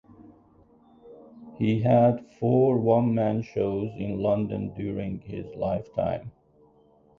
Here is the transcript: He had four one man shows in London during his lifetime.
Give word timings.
He 1.59 1.81
had 1.83 2.25
four 2.39 2.79
one 2.79 3.13
man 3.13 3.43
shows 3.43 3.91
in 3.97 4.17
London 4.19 4.73
during 4.73 5.19
his 5.19 5.45
lifetime. 5.53 6.31